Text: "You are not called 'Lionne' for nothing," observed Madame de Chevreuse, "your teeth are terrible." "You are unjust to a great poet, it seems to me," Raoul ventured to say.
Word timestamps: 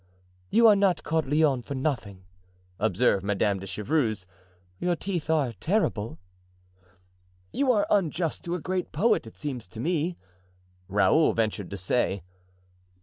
"You 0.49 0.65
are 0.65 0.75
not 0.75 1.03
called 1.03 1.27
'Lionne' 1.27 1.61
for 1.61 1.75
nothing," 1.75 2.25
observed 2.79 3.23
Madame 3.23 3.59
de 3.59 3.67
Chevreuse, 3.67 4.25
"your 4.79 4.95
teeth 4.95 5.29
are 5.29 5.53
terrible." 5.53 6.17
"You 7.53 7.71
are 7.71 7.85
unjust 7.87 8.43
to 8.45 8.55
a 8.55 8.59
great 8.59 8.91
poet, 8.91 9.27
it 9.27 9.37
seems 9.37 9.67
to 9.67 9.79
me," 9.79 10.17
Raoul 10.87 11.33
ventured 11.33 11.69
to 11.69 11.77
say. 11.77 12.23